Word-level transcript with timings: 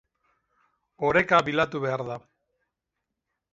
Oreka 1.09 1.41
bilatu 1.51 1.83
behar 1.85 2.05
da. 2.09 2.19